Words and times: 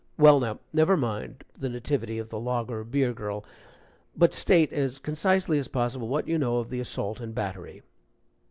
"Well, 0.17 0.39
now, 0.39 0.57
never 0.73 0.97
mind 0.97 1.43
the 1.55 1.69
nativity 1.69 2.17
of 2.17 2.29
the 2.29 2.39
lager 2.39 2.83
beer 2.83 3.13
girl, 3.13 3.45
but 4.17 4.33
state, 4.33 4.73
as 4.73 4.97
concisely 4.97 5.59
as 5.59 5.67
possible, 5.67 6.07
what 6.07 6.27
you 6.27 6.39
know 6.39 6.57
of 6.57 6.71
the 6.71 6.79
assault 6.79 7.19
and 7.19 7.35
battery." 7.35 7.83